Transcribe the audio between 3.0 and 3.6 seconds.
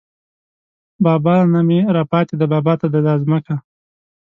دا ځمکه